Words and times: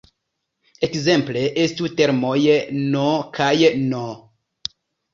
Ekzemple 0.87 1.43
estu 1.65 1.91
termoj 2.01 2.33
"n" 2.81 3.07
kaj 3.39 3.55
"n". 3.87 4.05